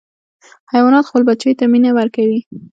حیوانات 0.73 1.05
خپلو 1.07 1.27
بچیو 1.29 1.57
ته 1.59 1.63
مینه 1.71 1.91
ورکوي. 1.97 2.39